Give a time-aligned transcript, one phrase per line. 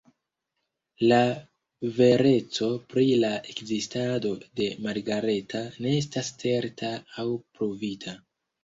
[1.11, 1.17] La
[1.97, 6.95] vereco pri la ekzistado de Margareta ne estas certa
[7.27, 8.23] aŭ pruvita.